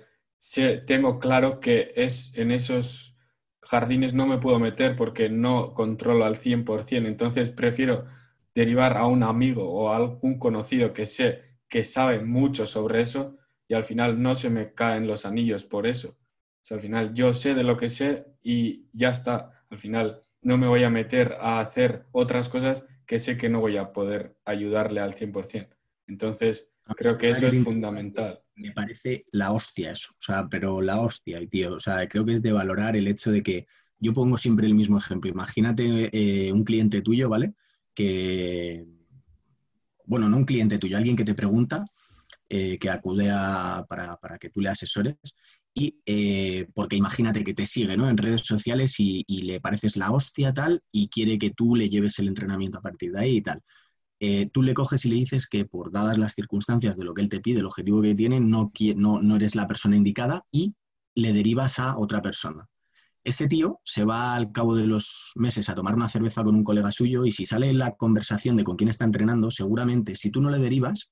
tengo 0.88 1.20
claro 1.20 1.60
que 1.60 1.92
es 1.94 2.32
en 2.38 2.52
esos 2.52 3.18
jardines 3.62 4.14
no 4.14 4.26
me 4.26 4.38
puedo 4.38 4.60
meter 4.60 4.96
porque 4.96 5.30
no 5.30 5.74
controlo 5.74 6.26
al 6.26 6.38
100%, 6.38 7.08
entonces 7.08 7.50
prefiero 7.50 8.06
derivar 8.54 8.98
a 8.98 9.06
un 9.06 9.24
amigo 9.24 9.70
o 9.70 9.90
a 9.90 9.98
algún 9.98 10.40
conocido 10.40 10.94
que 10.94 11.06
sé 11.06 11.50
que 11.68 11.84
sabe 11.84 12.20
mucho 12.20 12.66
sobre 12.66 13.02
eso 13.02 13.38
y 13.68 13.76
al 13.76 13.84
final 13.84 14.22
no 14.22 14.36
se 14.36 14.50
me 14.50 14.74
caen 14.74 15.08
los 15.08 15.26
anillos 15.26 15.64
por 15.64 15.88
eso. 15.88 16.18
al 16.72 16.82
final 16.82 17.14
yo 17.14 17.34
sé 17.34 17.56
de 17.56 17.64
lo 17.64 17.78
que 17.78 17.90
sé 17.90 18.26
y 18.42 18.88
ya 18.94 19.10
está. 19.10 19.64
Al 19.70 19.78
final 19.78 20.22
no 20.42 20.58
me 20.58 20.68
voy 20.68 20.84
a 20.84 20.90
meter 20.90 21.36
a 21.40 21.60
hacer 21.60 22.06
otras 22.12 22.50
cosas 22.50 22.86
que 23.06 23.20
sé 23.20 23.38
que 23.38 23.50
no 23.50 23.60
voy 23.60 23.78
a 23.78 23.94
poder 23.94 24.36
ayudarle 24.46 25.00
al 25.00 25.14
100%. 25.14 25.68
Entonces, 26.08 26.72
creo 26.96 27.18
que 27.18 27.30
eso 27.30 27.48
es 27.48 27.64
fundamental. 27.64 28.42
Me 28.60 28.72
parece 28.72 29.26
la 29.32 29.52
hostia 29.52 29.92
eso, 29.92 30.12
o 30.12 30.22
sea, 30.22 30.48
pero 30.50 30.82
la 30.82 31.02
hostia, 31.02 31.40
tío, 31.48 31.76
o 31.76 31.80
sea, 31.80 32.08
creo 32.08 32.26
que 32.26 32.34
es 32.34 32.42
de 32.42 32.52
valorar 32.52 32.96
el 32.96 33.08
hecho 33.08 33.32
de 33.32 33.42
que 33.42 33.68
yo 34.00 34.14
pongo 34.14 34.38
siempre 34.38 34.68
el 34.68 34.76
mismo 34.76 34.98
ejemplo. 34.98 35.30
Imagínate 35.30 36.10
eh, 36.12 36.52
un 36.52 36.64
cliente 36.64 37.02
tuyo, 37.02 37.30
¿vale? 37.30 37.54
Que, 37.94 38.86
bueno, 40.06 40.30
no 40.30 40.38
un 40.38 40.46
cliente 40.46 40.78
tuyo, 40.78 40.98
alguien 40.98 41.16
que 41.16 41.26
te 41.26 41.36
pregunta, 41.36 41.86
eh, 42.50 42.78
que 42.80 42.90
acude 42.90 43.30
a, 43.32 43.86
para, 43.88 44.18
para, 44.18 44.38
que 44.38 44.50
tú 44.50 44.62
le 44.62 44.70
asesores 44.70 45.18
y 45.74 46.02
eh, 46.06 46.68
porque 46.74 46.96
imagínate 46.96 47.44
que 47.44 47.54
te 47.54 47.66
sigue 47.66 47.96
¿no? 47.96 48.10
en 48.10 48.18
redes 48.18 48.42
sociales 48.44 48.96
y, 48.98 49.24
le 49.44 49.62
pareces 49.62 49.98
la 49.98 50.12
hostia 50.12 50.52
tal 50.52 50.84
y 50.92 51.10
quiere 51.10 51.38
que 51.38 51.52
tú 51.52 51.76
le 51.76 51.90
lleves 51.90 52.20
el 52.20 52.28
entrenamiento 52.28 52.80
a 52.80 52.82
partir 52.82 53.12
de 53.12 53.20
ahí 53.20 53.38
y 53.38 53.42
tal. 53.42 53.62
Tú 54.52 54.62
le 54.62 54.74
coges 54.74 55.06
y 55.06 55.10
le 55.10 55.16
dices 55.16 55.48
que 55.48 55.64
por 55.66 55.92
dadas 55.92 56.18
las 56.18 56.34
circunstancias 56.34 56.98
de 56.98 57.06
lo 57.06 57.14
que 57.14 57.22
él 57.22 57.30
te 57.30 57.40
pide, 57.40 57.60
el 57.60 57.66
objetivo 57.66 58.02
que 58.02 58.16
tiene, 58.16 58.40
no, 58.40 58.72
no, 58.96 59.22
no 59.22 59.36
eres 59.38 59.56
la 59.56 59.66
persona 59.66 59.96
indicada 59.96 60.46
y 60.52 60.76
le 61.16 61.34
derivas 61.34 61.80
a 61.80 61.98
otra 61.98 62.22
persona. 62.22 62.68
Ese 63.24 63.48
tío 63.48 63.80
se 63.84 64.06
va 64.06 64.36
al 64.36 64.52
cabo 64.52 64.76
de 64.76 64.88
los 64.88 65.34
meses 65.36 65.70
a 65.70 65.76
tomar 65.76 65.96
una 65.96 66.10
cerveza 66.10 66.44
con 66.44 66.56
un 66.56 66.64
colega 66.64 66.92
suyo 66.92 67.26
y 67.26 67.32
si 67.32 67.46
sale 67.46 67.74
la 67.74 67.92
conversación 67.92 68.56
de 68.56 68.64
con 68.64 68.76
quién 68.76 68.90
está 68.90 69.06
entrenando, 69.06 69.52
seguramente 69.52 70.16
si 70.16 70.32
tú 70.32 70.42
no 70.42 70.50
le 70.50 70.60
derivas, 70.60 71.12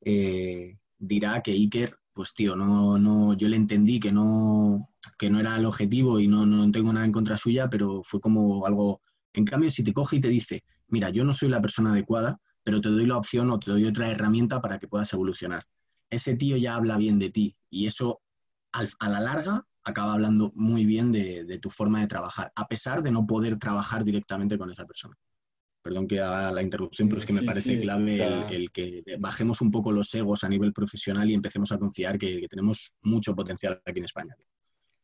eh, 0.00 0.78
dirá 0.98 1.42
que 1.42 1.52
Iker, 1.52 1.96
pues 2.12 2.34
tío, 2.34 2.56
no, 2.56 2.98
no, 2.98 3.34
yo 3.34 3.48
le 3.48 3.56
entendí 3.56 4.00
que 4.00 4.12
no, 4.12 4.90
que 5.18 5.30
no 5.30 5.40
era 5.40 5.56
el 5.56 5.64
objetivo 5.64 6.20
y 6.20 6.28
no, 6.28 6.44
no 6.46 6.70
tengo 6.70 6.92
nada 6.92 7.06
en 7.06 7.12
contra 7.12 7.36
suya, 7.36 7.68
pero 7.70 8.02
fue 8.02 8.20
como 8.20 8.66
algo. 8.66 9.00
En 9.32 9.44
cambio, 9.44 9.70
si 9.70 9.82
te 9.82 9.92
coge 9.92 10.16
y 10.16 10.20
te 10.20 10.28
dice, 10.28 10.64
mira, 10.94 11.10
yo 11.10 11.24
no 11.24 11.32
soy 11.32 11.48
la 11.48 11.60
persona 11.60 11.90
adecuada, 11.90 12.38
pero 12.62 12.80
te 12.80 12.88
doy 12.88 13.04
la 13.04 13.16
opción 13.16 13.50
o 13.50 13.58
te 13.58 13.72
doy 13.72 13.84
otra 13.84 14.08
herramienta 14.08 14.62
para 14.62 14.78
que 14.78 14.86
puedas 14.86 15.12
evolucionar. 15.12 15.64
Ese 16.08 16.36
tío 16.36 16.56
ya 16.56 16.76
habla 16.76 16.96
bien 16.96 17.18
de 17.18 17.30
ti 17.30 17.56
y 17.68 17.86
eso 17.86 18.20
a 18.70 19.08
la 19.08 19.20
larga 19.20 19.66
acaba 19.82 20.12
hablando 20.12 20.52
muy 20.54 20.86
bien 20.86 21.10
de, 21.10 21.58
tu 21.60 21.68
forma 21.68 22.00
de 22.00 22.06
trabajar, 22.06 22.52
a 22.54 22.68
pesar 22.68 23.02
de 23.02 23.10
no 23.10 23.26
poder 23.26 23.58
trabajar 23.58 24.04
directamente 24.04 24.56
con 24.56 24.70
esa 24.70 24.86
persona. 24.86 25.14
Perdón 25.82 26.06
que 26.06 26.20
haga 26.20 26.52
la 26.52 26.62
interrupción, 26.62 27.08
pero 27.08 27.18
es 27.18 27.26
que 27.26 27.32
me 27.32 27.42
parece 27.42 27.80
clave 27.80 28.16
el, 28.54 28.70
que 28.70 29.02
bajemos 29.18 29.60
un 29.60 29.72
poco 29.72 29.90
los 29.90 30.14
egos 30.14 30.44
a 30.44 30.48
nivel 30.48 30.72
profesional 30.72 31.28
y 31.28 31.34
empecemos 31.34 31.72
a 31.72 31.78
confiar 31.78 32.16
que, 32.16 32.46
tenemos 32.48 32.98
mucho 33.02 33.34
potencial 33.34 33.82
aquí 33.84 33.98
en 33.98 34.04
España. 34.04 34.36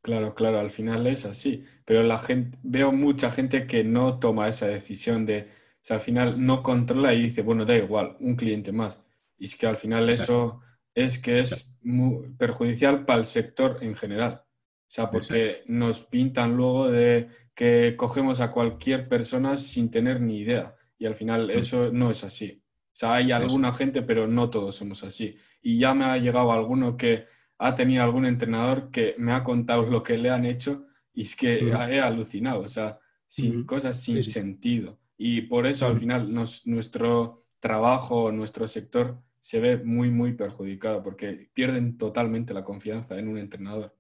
Claro, 0.03 0.35
claro, 0.35 0.61
al 0.61 0.71
final 0.71 1.07
es 1.09 1.27
así. 1.27 1.65
Pero 1.85 2.05
la 2.05 2.17
gente, 2.17 2.57
veo 2.63 2.93
mucha 2.93 3.33
gente 3.33 3.67
que 3.67 3.83
no 3.83 4.21
toma 4.21 4.47
esa 4.49 4.69
decisión 4.69 5.27
de, 5.27 5.51
o 5.81 5.85
sea, 5.85 5.97
al 5.97 6.03
final 6.03 6.45
no 6.45 6.63
controla 6.63 7.15
y 7.15 7.23
dice, 7.23 7.43
bueno, 7.43 7.65
da 7.65 7.77
igual, 7.77 8.17
un 8.21 8.37
cliente 8.37 8.71
más. 8.71 9.01
Y 9.39 9.45
es 9.45 9.57
que 9.57 9.67
al 9.67 9.77
final 9.77 10.11
eso 10.11 10.61
es 10.95 11.19
que 11.19 11.41
es 11.41 11.75
muy 11.83 12.29
perjudicial 12.37 13.07
para 13.07 13.21
el 13.21 13.25
sector 13.25 13.79
en 13.81 13.95
general. 13.95 14.43
O 14.45 14.93
sea, 14.93 15.11
porque 15.11 15.63
nos 15.67 16.01
pintan 16.01 16.57
luego 16.57 16.91
de 16.91 17.29
que 17.55 17.95
cogemos 17.97 18.41
a 18.41 18.51
cualquier 18.51 19.09
persona 19.09 19.57
sin 19.57 19.91
tener 19.91 20.21
ni 20.21 20.39
idea. 20.39 20.75
Y 20.99 21.07
al 21.07 21.15
final 21.15 21.47
mm. 21.47 21.51
eso 21.51 21.91
no 21.93 22.11
es 22.11 22.25
así. 22.25 22.63
O 22.63 22.97
sea, 23.01 23.15
hay 23.15 23.33
alguna 23.33 23.73
gente, 23.73 24.03
pero 24.03 24.27
no 24.27 24.51
todos 24.51 24.75
somos 24.75 25.03
así. 25.05 25.37
Y 25.63 25.79
ya 25.79 25.95
me 25.95 26.05
ha 26.05 26.19
llegado 26.19 26.53
alguno 26.53 26.97
que 26.97 27.27
ha 27.59 27.75
tenido 27.75 28.03
algún 28.03 28.27
entrenador 28.27 28.91
que 28.91 29.15
me 29.17 29.33
ha 29.33 29.45
contado 29.45 29.85
lo 29.85 30.03
que 30.03 30.19
le 30.19 30.31
han 30.31 30.45
hecho 30.45 30.87
y 31.15 31.23
es 31.23 31.37
que 31.37 31.59
he 31.59 32.01
alucinado. 32.01 32.61
O 32.61 32.69
sea, 32.69 32.99
sin 33.27 33.65
cosas 33.65 34.03
sin 34.03 34.23
sentido. 34.23 34.99
Y 35.23 35.43
por 35.43 35.67
eso 35.67 35.87
al 35.87 35.99
final 35.99 36.33
nuestro 36.33 37.45
trabajo, 37.59 38.33
nuestro 38.33 38.67
sector 38.67 39.21
se 39.39 39.61
ve 39.61 39.77
muy, 39.77 40.11
muy 40.11 40.33
perjudicado 40.33 41.03
porque 41.03 41.51
pierden 41.53 41.99
totalmente 41.99 42.55
la 42.55 42.65
confianza 42.65 43.19
en 43.19 43.29
un 43.29 43.37
entrenador. 43.37 43.95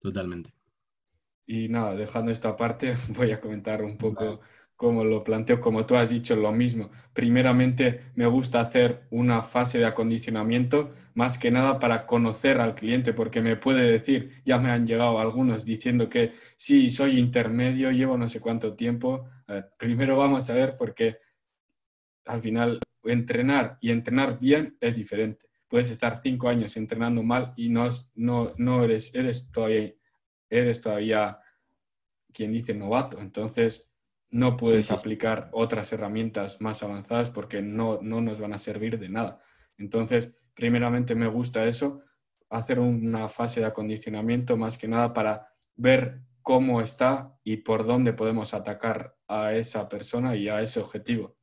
Totalmente. 0.00 0.52
Y 1.46 1.68
nada, 1.68 1.94
dejando 1.94 2.32
esta 2.32 2.56
parte, 2.56 2.96
voy 3.16 3.30
a 3.30 3.40
comentar 3.40 3.84
un 3.84 3.96
poco 3.96 4.40
cómo 4.76 5.04
lo 5.04 5.24
planteo. 5.24 5.60
Como 5.60 5.86
tú 5.86 5.96
has 5.96 6.10
dicho, 6.10 6.36
lo 6.36 6.52
mismo. 6.52 6.90
Primeramente, 7.12 8.12
me 8.14 8.26
gusta 8.26 8.60
hacer 8.60 9.06
una 9.10 9.42
fase 9.42 9.78
de 9.78 9.86
acondicionamiento, 9.86 10.92
más 11.14 11.38
que 11.38 11.50
nada 11.50 11.78
para 11.78 12.06
conocer 12.06 12.60
al 12.60 12.74
cliente, 12.74 13.12
porque 13.12 13.40
me 13.40 13.56
puede 13.56 13.90
decir, 13.90 14.42
ya 14.44 14.58
me 14.58 14.70
han 14.70 14.86
llegado 14.86 15.18
algunos 15.18 15.64
diciendo 15.64 16.08
que 16.08 16.32
sí, 16.56 16.90
soy 16.90 17.18
intermedio, 17.18 17.90
llevo 17.90 18.16
no 18.18 18.28
sé 18.28 18.40
cuánto 18.40 18.74
tiempo. 18.74 19.28
primero 19.78 20.16
vamos 20.16 20.50
a 20.50 20.54
ver, 20.54 20.76
porque 20.76 21.18
al 22.26 22.40
final 22.40 22.80
entrenar 23.04 23.78
y 23.80 23.90
entrenar 23.90 24.38
bien 24.40 24.76
es 24.80 24.96
diferente 24.96 25.46
puedes 25.74 25.90
estar 25.90 26.20
cinco 26.22 26.48
años 26.48 26.76
entrenando 26.76 27.24
mal 27.24 27.52
y 27.56 27.68
no, 27.68 27.88
no, 28.14 28.52
no 28.58 28.84
eres, 28.84 29.12
eres, 29.12 29.50
todavía, 29.50 29.92
eres 30.48 30.80
todavía 30.80 31.40
quien 32.32 32.52
dice 32.52 32.74
novato. 32.74 33.18
Entonces, 33.20 33.90
no 34.30 34.56
puedes 34.56 34.90
aplicar 34.90 35.48
otras 35.52 35.92
herramientas 35.92 36.60
más 36.60 36.82
avanzadas 36.82 37.30
porque 37.30 37.62
no, 37.62 38.00
no 38.02 38.20
nos 38.20 38.40
van 38.40 38.52
a 38.52 38.58
servir 38.58 38.98
de 38.98 39.08
nada. 39.08 39.40
Entonces, 39.78 40.36
primeramente 40.54 41.14
me 41.14 41.28
gusta 41.28 41.66
eso, 41.66 42.02
hacer 42.50 42.78
una 42.78 43.28
fase 43.28 43.60
de 43.60 43.66
acondicionamiento 43.66 44.56
más 44.56 44.78
que 44.78 44.88
nada 44.88 45.12
para 45.12 45.48
ver 45.76 46.22
cómo 46.42 46.80
está 46.80 47.38
y 47.42 47.58
por 47.58 47.86
dónde 47.86 48.12
podemos 48.12 48.54
atacar 48.54 49.16
a 49.28 49.54
esa 49.54 49.88
persona 49.88 50.36
y 50.36 50.48
a 50.48 50.60
ese 50.60 50.80
objetivo. 50.80 51.36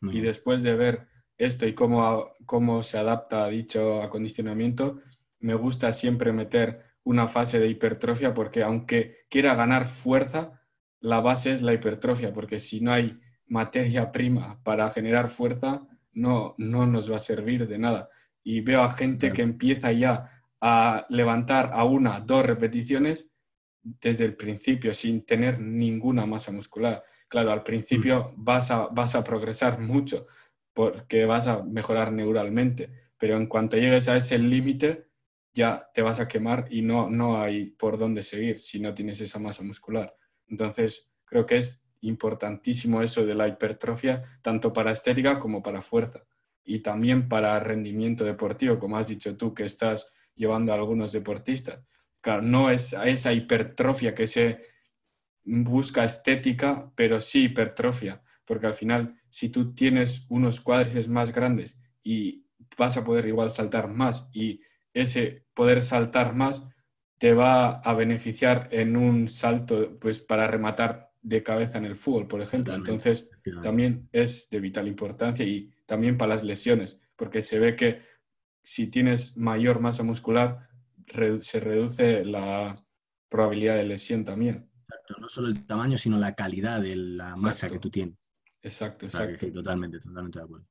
Y 0.00 0.20
después 0.20 0.62
de 0.62 0.76
ver 0.76 1.08
esto 1.36 1.66
y 1.66 1.74
cómo, 1.74 2.32
cómo 2.46 2.84
se 2.84 2.98
adapta 2.98 3.44
a 3.44 3.48
dicho 3.48 4.00
acondicionamiento, 4.00 5.00
me 5.40 5.54
gusta 5.54 5.92
siempre 5.92 6.32
meter 6.32 6.84
una 7.02 7.26
fase 7.26 7.58
de 7.58 7.68
hipertrofia 7.68 8.34
porque 8.34 8.62
aunque 8.62 9.26
quiera 9.28 9.54
ganar 9.54 9.88
fuerza, 9.88 10.57
la 11.00 11.20
base 11.20 11.52
es 11.52 11.62
la 11.62 11.72
hipertrofia, 11.72 12.32
porque 12.32 12.58
si 12.58 12.80
no 12.80 12.92
hay 12.92 13.18
materia 13.46 14.10
prima 14.12 14.60
para 14.62 14.90
generar 14.90 15.28
fuerza, 15.28 15.86
no, 16.12 16.54
no 16.58 16.86
nos 16.86 17.10
va 17.10 17.16
a 17.16 17.20
servir 17.20 17.66
de 17.66 17.78
nada. 17.78 18.10
Y 18.42 18.60
veo 18.60 18.82
a 18.82 18.90
gente 18.90 19.30
que 19.30 19.42
empieza 19.42 19.92
ya 19.92 20.42
a 20.60 21.06
levantar 21.08 21.70
a 21.72 21.84
una, 21.84 22.20
dos 22.20 22.44
repeticiones 22.44 23.32
desde 23.82 24.24
el 24.24 24.36
principio, 24.36 24.92
sin 24.92 25.24
tener 25.24 25.60
ninguna 25.60 26.26
masa 26.26 26.52
muscular. 26.52 27.04
Claro, 27.28 27.52
al 27.52 27.62
principio 27.62 28.32
mm. 28.36 28.44
vas, 28.44 28.70
a, 28.70 28.88
vas 28.88 29.14
a 29.14 29.24
progresar 29.24 29.78
mucho, 29.78 30.26
porque 30.72 31.24
vas 31.24 31.46
a 31.46 31.62
mejorar 31.62 32.12
neuralmente, 32.12 32.90
pero 33.16 33.36
en 33.36 33.46
cuanto 33.46 33.76
llegues 33.76 34.08
a 34.08 34.16
ese 34.16 34.38
límite, 34.38 35.08
ya 35.52 35.88
te 35.92 36.02
vas 36.02 36.20
a 36.20 36.28
quemar 36.28 36.66
y 36.70 36.82
no, 36.82 37.10
no 37.10 37.40
hay 37.40 37.66
por 37.70 37.98
dónde 37.98 38.22
seguir 38.22 38.58
si 38.58 38.80
no 38.80 38.94
tienes 38.94 39.20
esa 39.20 39.38
masa 39.38 39.62
muscular. 39.62 40.14
Entonces, 40.48 41.10
creo 41.24 41.46
que 41.46 41.58
es 41.58 41.82
importantísimo 42.00 43.02
eso 43.02 43.26
de 43.26 43.34
la 43.34 43.48
hipertrofia, 43.48 44.40
tanto 44.42 44.72
para 44.72 44.92
estética 44.92 45.38
como 45.38 45.62
para 45.62 45.82
fuerza 45.82 46.24
y 46.64 46.80
también 46.80 47.28
para 47.28 47.58
rendimiento 47.60 48.24
deportivo, 48.24 48.78
como 48.78 48.98
has 48.98 49.08
dicho 49.08 49.36
tú, 49.36 49.54
que 49.54 49.64
estás 49.64 50.10
llevando 50.34 50.72
a 50.72 50.76
algunos 50.76 51.12
deportistas. 51.12 51.80
Claro, 52.20 52.42
no 52.42 52.70
es 52.70 52.94
esa 53.04 53.32
hipertrofia 53.32 54.14
que 54.14 54.26
se 54.26 54.60
busca 55.44 56.04
estética, 56.04 56.92
pero 56.94 57.20
sí 57.20 57.44
hipertrofia, 57.44 58.22
porque 58.44 58.66
al 58.66 58.74
final, 58.74 59.18
si 59.28 59.48
tú 59.48 59.74
tienes 59.74 60.26
unos 60.28 60.60
cuádriceps 60.60 61.08
más 61.08 61.32
grandes 61.32 61.78
y 62.02 62.44
vas 62.76 62.96
a 62.96 63.04
poder 63.04 63.26
igual 63.26 63.50
saltar 63.50 63.88
más 63.88 64.28
y 64.32 64.60
ese 64.92 65.46
poder 65.54 65.82
saltar 65.82 66.34
más 66.34 66.64
te 67.18 67.34
va 67.34 67.80
a 67.80 67.94
beneficiar 67.94 68.68
en 68.70 68.96
un 68.96 69.28
salto 69.28 69.98
pues 69.98 70.20
para 70.20 70.46
rematar 70.46 71.12
de 71.20 71.42
cabeza 71.42 71.78
en 71.78 71.84
el 71.84 71.96
fútbol, 71.96 72.28
por 72.28 72.40
ejemplo. 72.40 72.74
Entonces, 72.74 73.28
también 73.62 74.08
es 74.12 74.48
de 74.50 74.60
vital 74.60 74.86
importancia 74.86 75.44
y 75.44 75.70
también 75.84 76.16
para 76.16 76.34
las 76.34 76.44
lesiones, 76.44 76.98
porque 77.16 77.42
se 77.42 77.58
ve 77.58 77.76
que 77.76 78.02
si 78.62 78.86
tienes 78.86 79.36
mayor 79.36 79.80
masa 79.80 80.02
muscular, 80.02 80.68
se 81.40 81.60
reduce 81.60 82.24
la 82.24 82.84
probabilidad 83.28 83.76
de 83.76 83.84
lesión 83.84 84.24
también. 84.24 84.70
No 85.18 85.28
solo 85.28 85.48
el 85.48 85.66
tamaño, 85.66 85.98
sino 85.98 86.18
la 86.18 86.34
calidad 86.34 86.80
de 86.80 86.94
la 86.94 87.34
masa 87.36 87.68
que 87.68 87.78
tú 87.78 87.90
tienes. 87.90 88.18
Exacto, 88.62 89.06
exacto. 89.06 89.50
totalmente, 89.50 89.98
totalmente 90.00 90.38
de 90.38 90.44
acuerdo. 90.44 90.66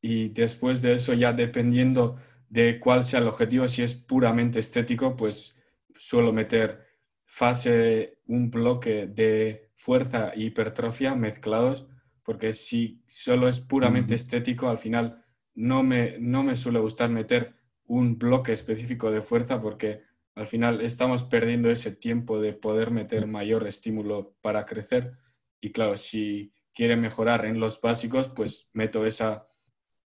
Y 0.00 0.28
después 0.28 0.82
de 0.82 0.94
eso, 0.94 1.12
ya 1.14 1.32
dependiendo 1.32 2.16
de 2.48 2.78
cuál 2.78 3.04
sea 3.04 3.20
el 3.20 3.28
objetivo, 3.28 3.68
si 3.68 3.82
es 3.82 3.94
puramente 3.94 4.58
estético, 4.58 5.16
pues 5.16 5.54
suelo 5.98 6.32
meter 6.32 6.86
fase, 7.24 8.20
un 8.26 8.50
bloque 8.50 9.06
de 9.06 9.70
fuerza 9.76 10.30
e 10.30 10.44
hipertrofia 10.44 11.14
mezclados, 11.14 11.86
porque 12.22 12.52
si 12.54 13.02
solo 13.06 13.48
es 13.48 13.60
puramente 13.60 14.14
estético, 14.14 14.68
al 14.68 14.78
final 14.78 15.24
no 15.54 15.82
me, 15.82 16.18
no 16.18 16.42
me 16.42 16.56
suele 16.56 16.78
gustar 16.78 17.10
meter 17.10 17.54
un 17.84 18.18
bloque 18.18 18.52
específico 18.52 19.10
de 19.10 19.22
fuerza 19.22 19.60
porque 19.60 20.02
al 20.34 20.46
final 20.46 20.80
estamos 20.80 21.24
perdiendo 21.24 21.70
ese 21.70 21.90
tiempo 21.90 22.40
de 22.40 22.52
poder 22.52 22.90
meter 22.90 23.26
mayor 23.26 23.66
estímulo 23.66 24.36
para 24.40 24.66
crecer. 24.66 25.12
Y 25.60 25.72
claro, 25.72 25.96
si 25.96 26.52
quiere 26.72 26.96
mejorar 26.96 27.44
en 27.44 27.58
los 27.60 27.80
básicos, 27.80 28.28
pues 28.28 28.68
meto 28.72 29.04
esa, 29.04 29.48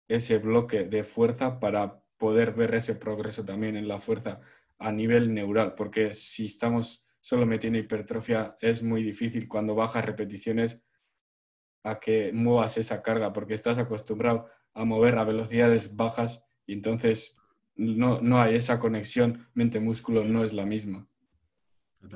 ese 0.08 0.38
bloque 0.38 0.86
de 0.86 1.04
fuerza 1.04 1.60
para 1.60 2.02
poder 2.18 2.54
ver 2.54 2.76
ese 2.76 2.96
progreso 2.96 3.44
también 3.44 3.76
en 3.76 3.88
la 3.88 4.00
fuerza 4.00 4.42
a 4.82 4.92
nivel 4.92 5.34
neural, 5.34 5.76
porque 5.76 6.14
si 6.14 6.46
estamos 6.46 7.06
solo 7.20 7.46
metiendo 7.46 7.78
hipertrofia 7.78 8.58
es 8.60 8.82
muy 8.82 9.04
difícil 9.04 9.48
cuando 9.48 9.76
bajas 9.76 10.04
repeticiones 10.04 10.84
a 11.84 12.00
que 12.00 12.32
muevas 12.34 12.78
esa 12.78 13.02
carga, 13.02 13.32
porque 13.32 13.54
estás 13.54 13.78
acostumbrado 13.78 14.48
a 14.74 14.84
mover 14.84 15.18
a 15.18 15.24
velocidades 15.24 15.96
bajas 15.96 16.46
y 16.66 16.74
entonces 16.74 17.38
no, 17.76 18.22
no 18.22 18.42
hay 18.42 18.56
esa 18.56 18.80
conexión 18.80 19.48
mente-músculo, 19.54 20.24
no 20.24 20.44
es 20.44 20.54
la 20.54 20.66
misma. 20.66 21.08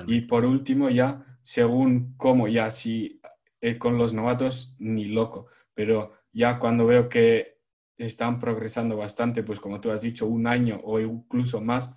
Y 0.06 0.22
por 0.22 0.44
último, 0.44 0.90
ya, 0.90 1.38
según 1.42 2.14
cómo, 2.16 2.48
ya 2.48 2.70
si 2.70 3.20
eh, 3.60 3.78
con 3.78 3.98
los 3.98 4.12
novatos, 4.12 4.76
ni 4.78 5.06
loco, 5.06 5.46
pero 5.74 6.12
ya 6.32 6.58
cuando 6.58 6.86
veo 6.86 7.08
que 7.08 7.60
están 7.96 8.40
progresando 8.40 8.96
bastante, 8.96 9.42
pues 9.42 9.60
como 9.60 9.80
tú 9.80 9.90
has 9.90 10.02
dicho, 10.02 10.26
un 10.26 10.46
año 10.46 10.80
o 10.82 10.98
incluso 10.98 11.60
más, 11.60 11.96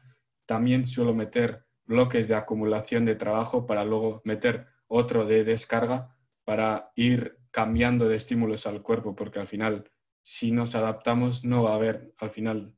también 0.49 0.87
suelo 0.87 1.13
meter 1.13 1.63
bloques 1.85 2.27
de 2.27 2.33
acumulación 2.33 3.05
de 3.05 3.13
trabajo 3.13 3.67
para 3.67 3.85
luego 3.85 4.19
meter 4.25 4.65
otro 4.87 5.27
de 5.27 5.43
descarga 5.43 6.15
para 6.43 6.91
ir 6.95 7.37
cambiando 7.51 8.09
de 8.09 8.15
estímulos 8.15 8.65
al 8.65 8.81
cuerpo, 8.81 9.15
porque 9.15 9.37
al 9.37 9.45
final, 9.45 9.91
si 10.23 10.51
nos 10.51 10.73
adaptamos, 10.73 11.45
no 11.45 11.61
va 11.61 11.73
a 11.73 11.75
haber, 11.75 12.15
al 12.17 12.31
final, 12.31 12.73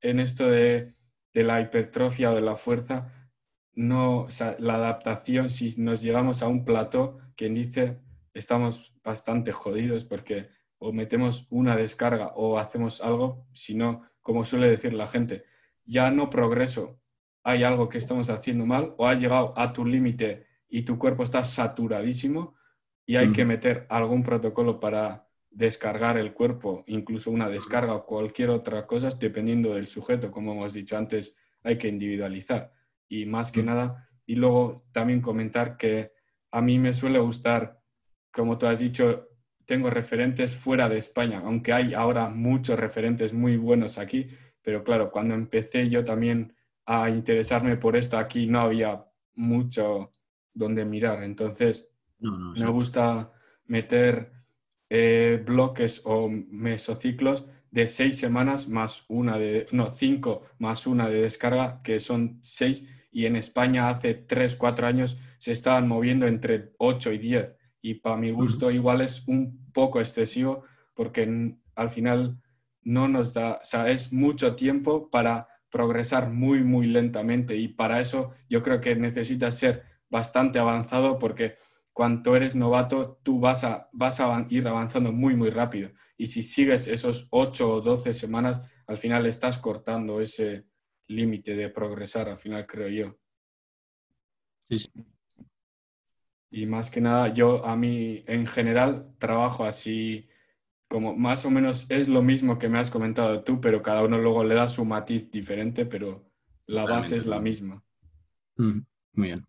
en 0.00 0.18
esto 0.18 0.46
de, 0.46 0.94
la 1.34 1.60
hipertrofia 1.60 2.30
o 2.30 2.34
de 2.34 2.40
la 2.40 2.56
fuerza, 2.56 3.12
no, 3.74 4.26
la 4.58 4.76
adaptación, 4.76 5.50
si 5.50 5.74
nos 5.76 6.00
llegamos 6.00 6.42
a 6.42 6.48
un 6.48 6.64
plató, 6.64 7.18
quien 7.36 7.52
dice, 7.52 8.00
estamos 8.32 8.94
bastante 9.04 9.52
jodidos 9.52 10.06
porque 10.06 10.48
o 10.78 10.90
metemos 10.90 11.48
una 11.50 11.76
descarga 11.76 12.32
o 12.34 12.58
hacemos 12.58 13.02
algo, 13.02 13.46
sino, 13.52 14.08
como 14.22 14.46
suele 14.46 14.70
decir 14.70 14.94
la 14.94 15.06
gente, 15.06 15.44
ya 15.84 16.10
no 16.10 16.30
progreso, 16.30 17.00
hay 17.42 17.62
algo 17.62 17.88
que 17.88 17.98
estamos 17.98 18.30
haciendo 18.30 18.64
mal 18.66 18.94
o 18.96 19.06
has 19.06 19.20
llegado 19.20 19.52
a 19.56 19.72
tu 19.72 19.84
límite 19.84 20.46
y 20.68 20.82
tu 20.82 20.98
cuerpo 20.98 21.22
está 21.22 21.44
saturadísimo 21.44 22.54
y 23.06 23.16
hay 23.16 23.32
que 23.32 23.44
meter 23.44 23.86
algún 23.90 24.22
protocolo 24.22 24.80
para 24.80 25.28
descargar 25.50 26.16
el 26.16 26.32
cuerpo, 26.32 26.84
incluso 26.86 27.30
una 27.30 27.48
descarga 27.48 27.94
o 27.94 28.06
cualquier 28.06 28.50
otra 28.50 28.86
cosa, 28.86 29.10
dependiendo 29.10 29.74
del 29.74 29.86
sujeto, 29.86 30.30
como 30.30 30.52
hemos 30.52 30.72
dicho 30.72 30.96
antes, 30.96 31.36
hay 31.62 31.78
que 31.78 31.88
individualizar. 31.88 32.72
Y 33.08 33.26
más 33.26 33.52
que 33.52 33.62
nada, 33.62 34.08
y 34.26 34.34
luego 34.34 34.86
también 34.90 35.20
comentar 35.20 35.76
que 35.76 36.12
a 36.50 36.60
mí 36.60 36.78
me 36.78 36.94
suele 36.94 37.18
gustar, 37.18 37.78
como 38.32 38.58
tú 38.58 38.66
has 38.66 38.78
dicho, 38.78 39.28
tengo 39.66 39.90
referentes 39.90 40.54
fuera 40.54 40.88
de 40.88 40.98
España, 40.98 41.42
aunque 41.44 41.72
hay 41.72 41.94
ahora 41.94 42.28
muchos 42.30 42.78
referentes 42.78 43.32
muy 43.32 43.56
buenos 43.56 43.98
aquí, 43.98 44.28
pero 44.64 44.82
claro, 44.82 45.12
cuando 45.12 45.34
empecé 45.34 45.88
yo 45.90 46.02
también 46.04 46.54
a 46.86 47.10
interesarme 47.10 47.76
por 47.76 47.96
esto, 47.96 48.16
aquí 48.16 48.46
no 48.46 48.60
había 48.60 49.04
mucho 49.34 50.10
donde 50.54 50.84
mirar. 50.84 51.22
Entonces, 51.22 51.88
me 52.18 52.66
gusta 52.68 53.30
meter 53.66 54.32
eh, 54.88 55.42
bloques 55.44 56.00
o 56.04 56.28
mesociclos 56.28 57.46
de 57.70 57.86
seis 57.86 58.16
semanas 58.16 58.68
más 58.68 59.04
una 59.08 59.36
de, 59.36 59.66
no, 59.72 59.90
cinco 59.90 60.44
más 60.58 60.86
una 60.86 61.08
de 61.08 61.22
descarga, 61.22 61.82
que 61.82 62.00
son 62.00 62.38
seis, 62.40 62.88
y 63.10 63.26
en 63.26 63.36
España 63.36 63.90
hace 63.90 64.14
tres, 64.14 64.56
cuatro 64.56 64.86
años 64.86 65.18
se 65.38 65.52
estaban 65.52 65.86
moviendo 65.86 66.26
entre 66.26 66.72
ocho 66.78 67.12
y 67.12 67.18
diez. 67.18 67.54
Y 67.82 67.94
para 67.94 68.16
mi 68.16 68.30
gusto 68.30 68.70
igual 68.70 69.02
es 69.02 69.26
un 69.28 69.70
poco 69.72 70.00
excesivo 70.00 70.64
porque 70.94 71.54
al 71.74 71.90
final 71.90 72.40
no 72.84 73.08
nos 73.08 73.34
da, 73.34 73.54
o 73.54 73.64
sea, 73.64 73.88
es 73.90 74.12
mucho 74.12 74.54
tiempo 74.54 75.10
para 75.10 75.48
progresar 75.70 76.30
muy, 76.30 76.62
muy 76.62 76.86
lentamente 76.86 77.56
y 77.56 77.68
para 77.68 78.00
eso 78.00 78.32
yo 78.48 78.62
creo 78.62 78.80
que 78.80 78.94
necesitas 78.94 79.58
ser 79.58 79.82
bastante 80.08 80.58
avanzado 80.58 81.18
porque 81.18 81.56
cuando 81.92 82.36
eres 82.36 82.54
novato 82.54 83.20
tú 83.22 83.40
vas 83.40 83.64
a, 83.64 83.88
vas 83.92 84.20
a 84.20 84.46
ir 84.50 84.68
avanzando 84.68 85.12
muy, 85.12 85.34
muy 85.34 85.50
rápido 85.50 85.90
y 86.16 86.26
si 86.26 86.42
sigues 86.42 86.86
esos 86.86 87.26
8 87.30 87.74
o 87.74 87.80
12 87.80 88.12
semanas, 88.12 88.62
al 88.86 88.98
final 88.98 89.26
estás 89.26 89.58
cortando 89.58 90.20
ese 90.20 90.66
límite 91.08 91.56
de 91.56 91.68
progresar, 91.68 92.28
al 92.28 92.38
final 92.38 92.66
creo 92.66 92.88
yo. 92.88 93.18
Sí, 94.68 94.78
sí. 94.78 94.90
Y 96.50 96.66
más 96.66 96.88
que 96.88 97.00
nada, 97.00 97.34
yo 97.34 97.64
a 97.66 97.74
mí 97.76 98.22
en 98.28 98.46
general 98.46 99.12
trabajo 99.18 99.64
así, 99.64 100.28
como 100.88 101.16
más 101.16 101.44
o 101.44 101.50
menos 101.50 101.90
es 101.90 102.08
lo 102.08 102.22
mismo 102.22 102.58
que 102.58 102.68
me 102.68 102.78
has 102.78 102.90
comentado 102.90 103.42
tú, 103.42 103.60
pero 103.60 103.82
cada 103.82 104.02
uno 104.02 104.18
luego 104.18 104.44
le 104.44 104.54
da 104.54 104.68
su 104.68 104.84
matiz 104.84 105.30
diferente, 105.30 105.86
pero 105.86 106.24
la 106.66 106.84
base 106.84 107.16
es 107.16 107.26
la 107.26 107.40
misma. 107.40 107.82
Mm, 108.56 108.80
muy 109.14 109.28
bien. 109.28 109.46